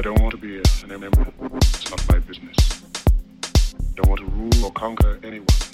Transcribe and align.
I 0.00 0.02
don't 0.02 0.18
want 0.22 0.30
to 0.30 0.38
be 0.38 0.56
an 0.56 1.04
emperor. 1.04 1.26
It's 1.56 1.90
not 1.90 2.08
my 2.08 2.20
business. 2.20 2.56
I 3.44 3.96
don't 3.96 4.08
want 4.08 4.20
to 4.20 4.26
rule 4.28 4.64
or 4.64 4.72
conquer 4.72 5.18
anyone. 5.22 5.69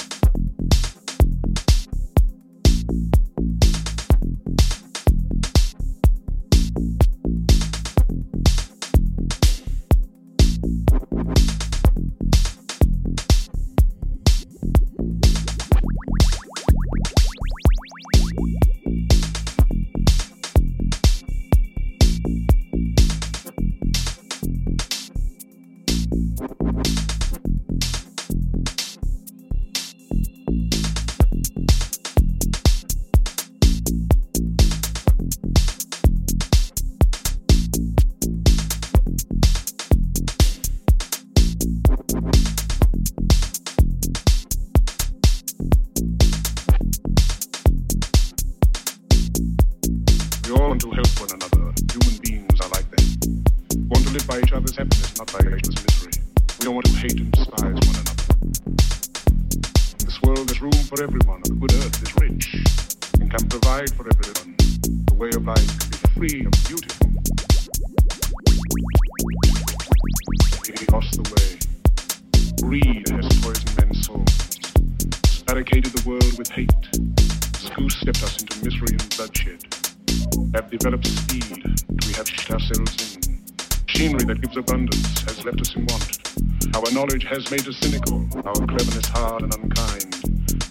Has 85.27 85.45
left 85.45 85.61
us 85.61 85.77
in 85.77 85.85
want. 85.87 86.77
Our 86.77 86.91
knowledge 86.93 87.25
has 87.25 87.51
made 87.51 87.67
us 87.69 87.77
cynical, 87.77 88.27
our 88.45 88.55
cleverness 88.55 89.09
hard 89.09 89.43
and 89.43 89.55
unkind. 89.55 90.15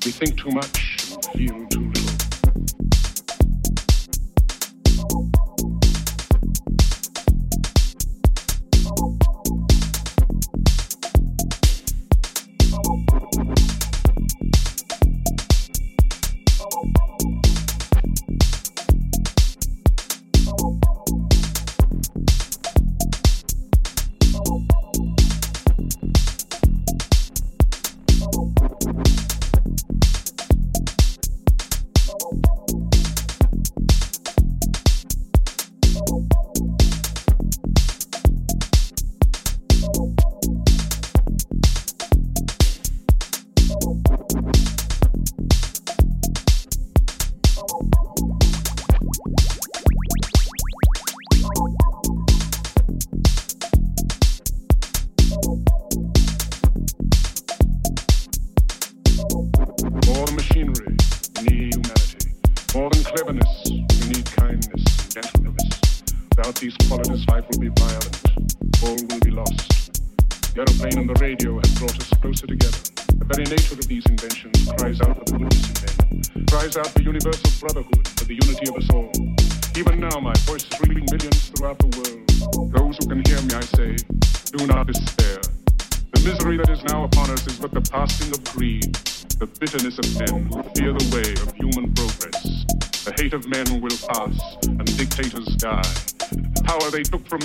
We 0.04 0.12
think 0.12 0.38
too 0.38 0.50
much 0.50 1.14
and 1.14 1.26
feel 1.34 1.66
too 1.68 1.95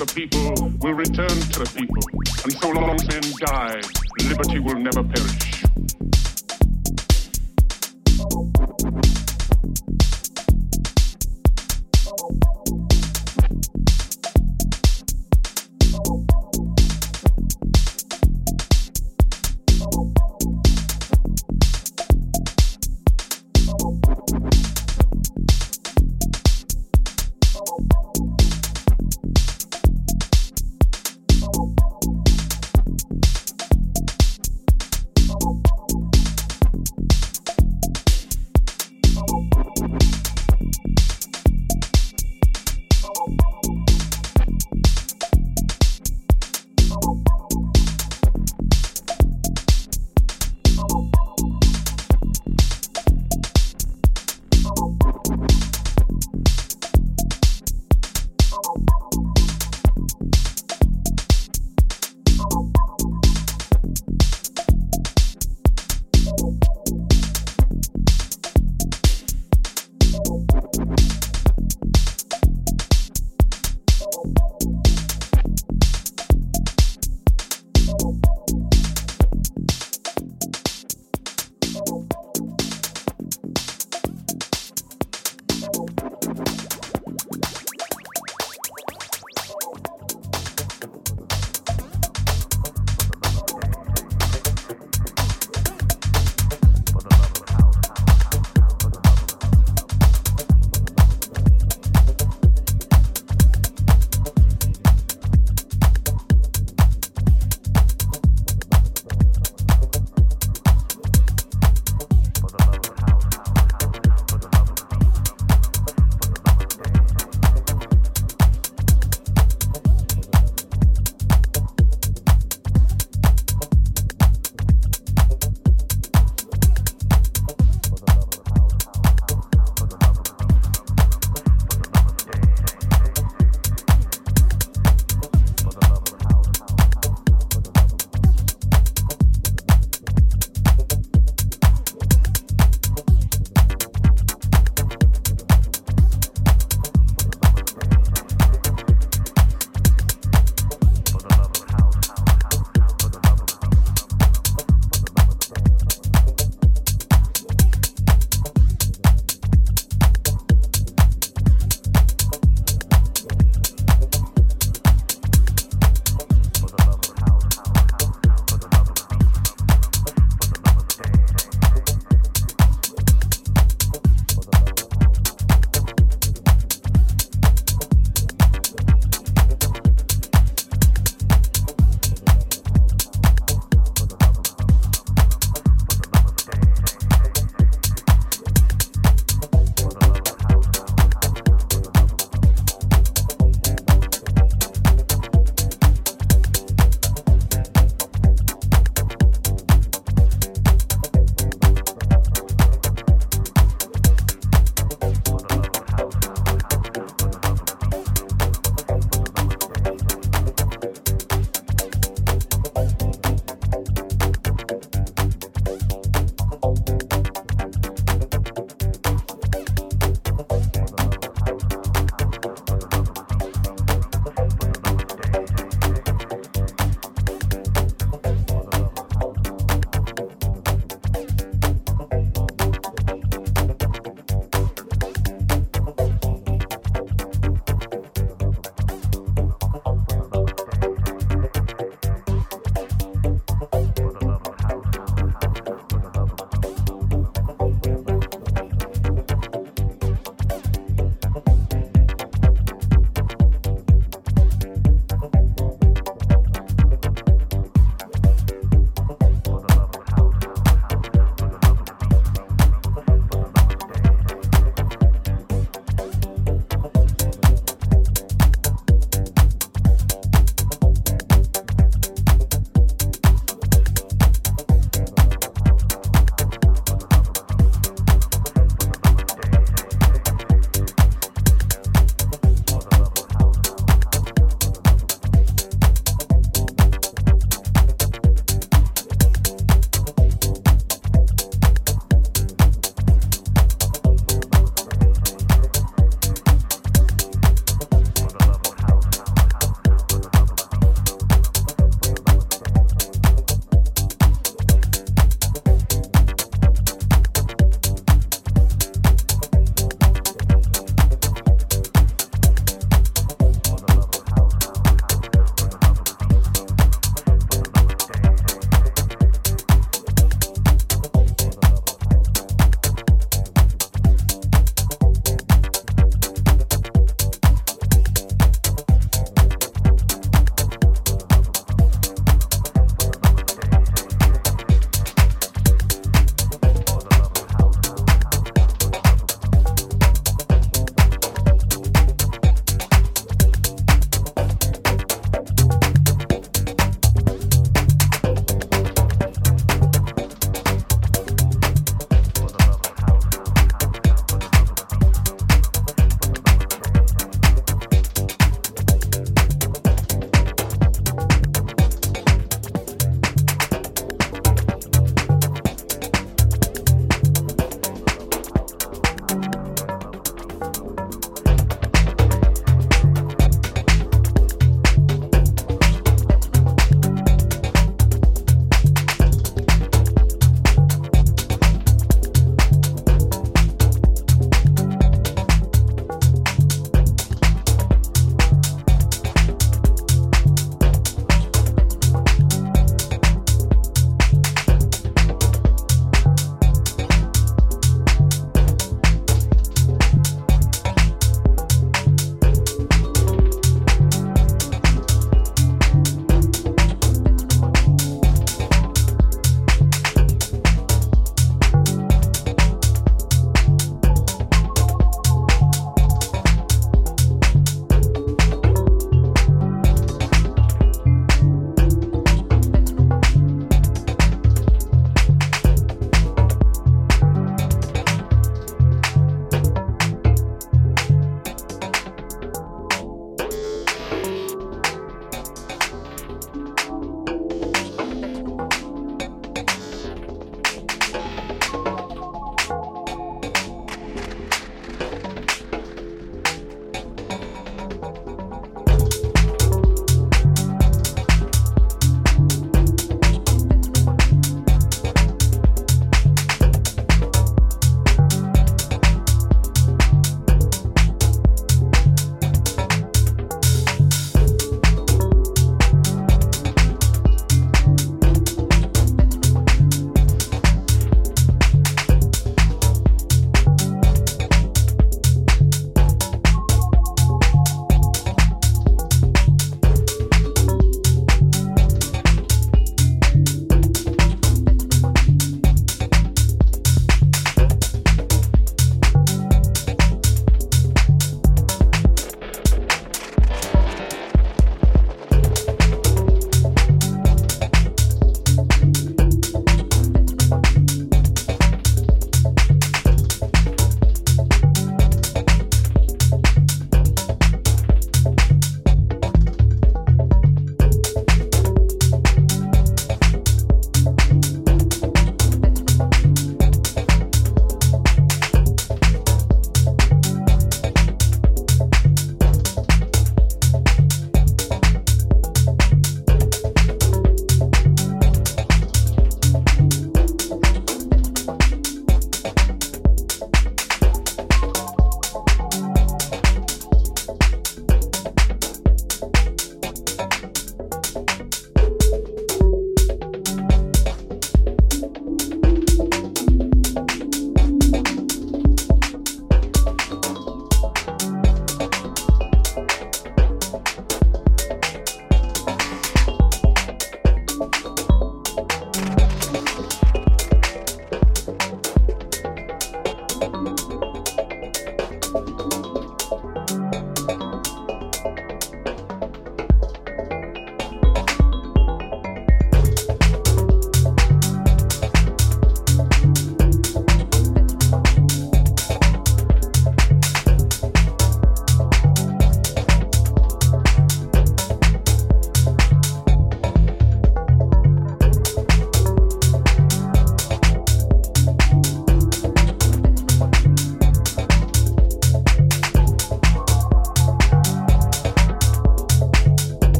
the 0.00 0.06
people. 0.06 0.59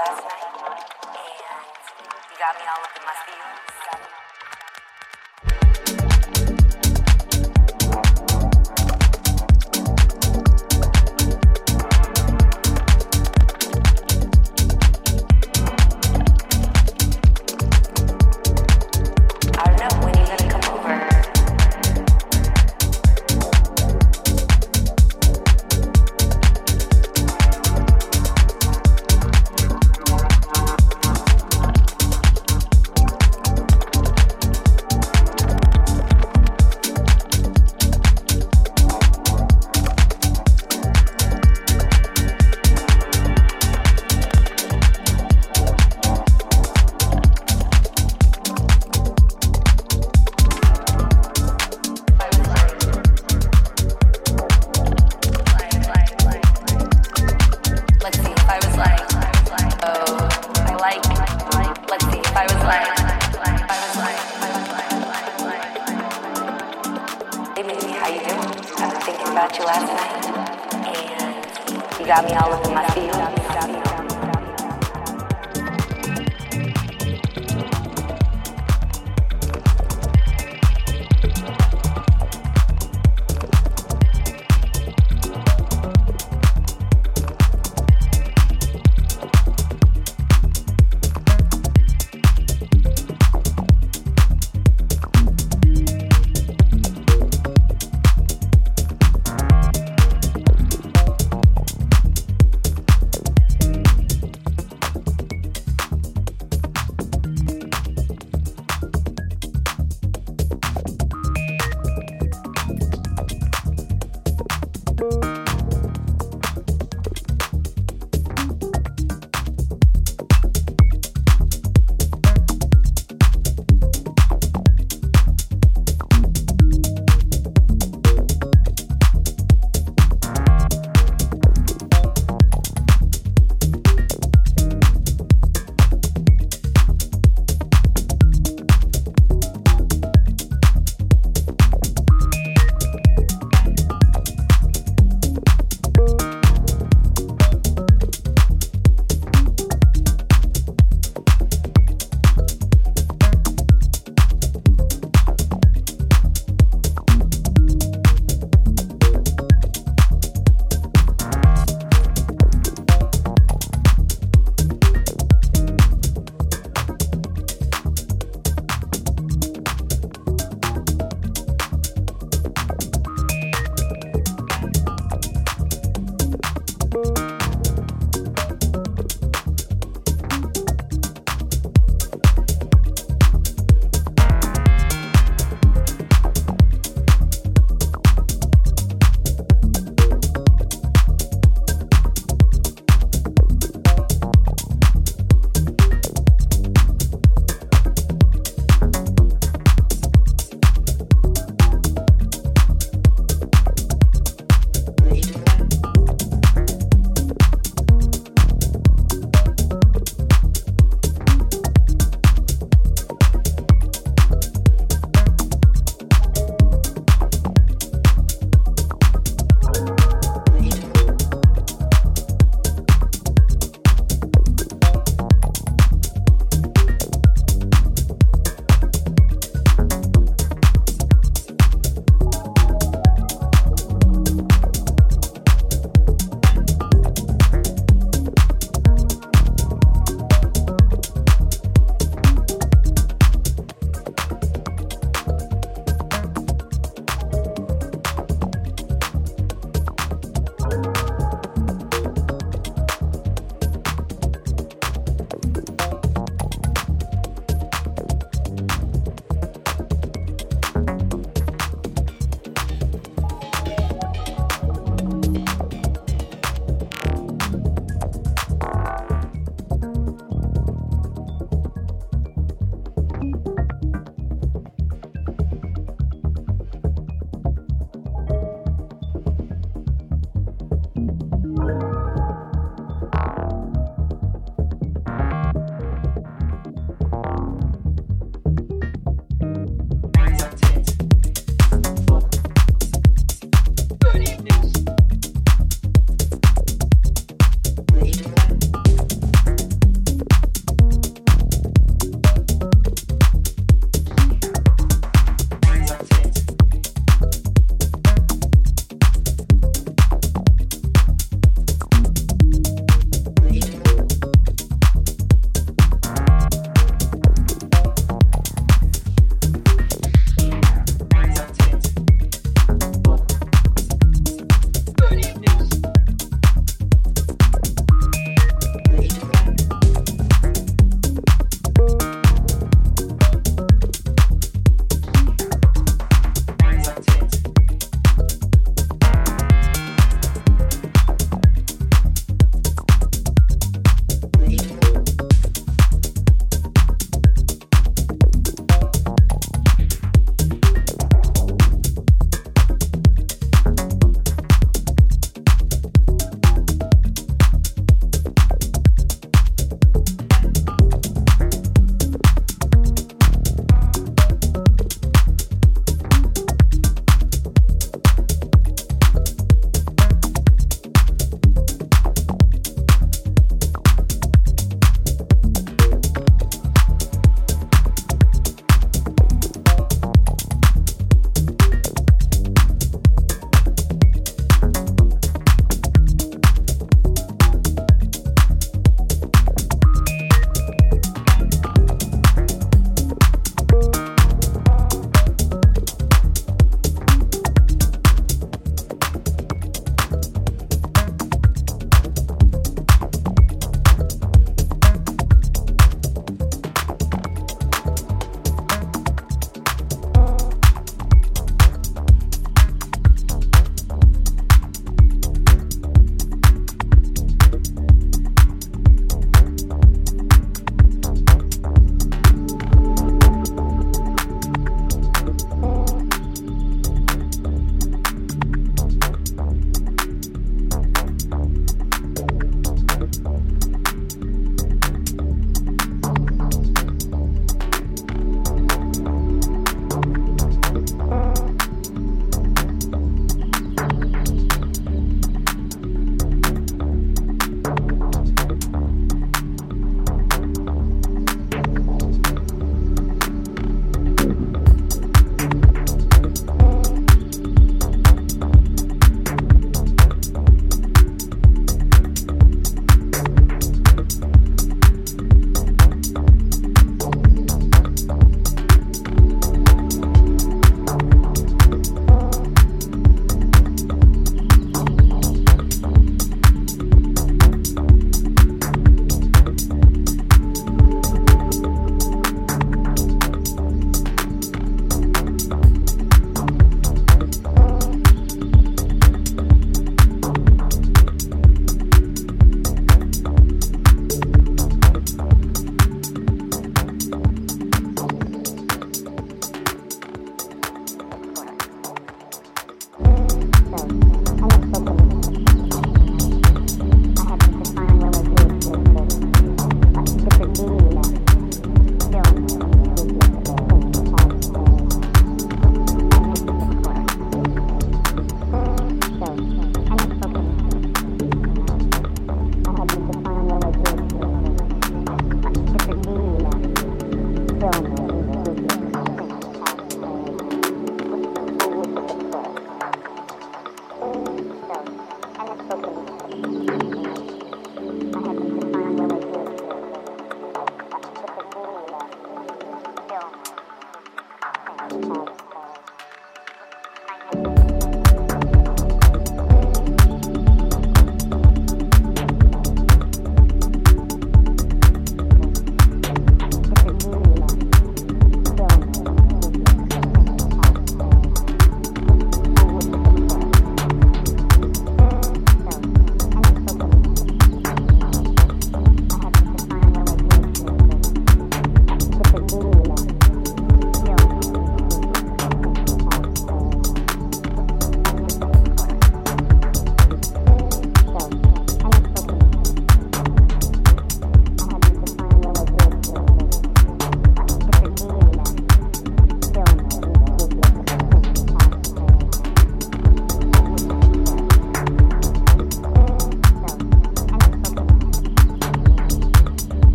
last 0.00 0.24
night, 0.24 0.48
and 0.48 1.60
you 2.32 2.36
got 2.40 2.56
me 2.56 2.64
all 2.64 2.80
up 2.80 2.96
in 2.96 3.04
my 3.04 3.12
feelings. 3.28 4.29